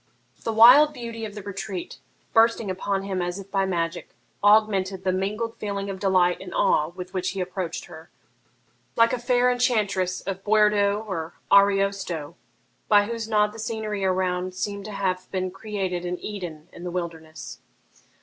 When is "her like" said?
7.85-9.13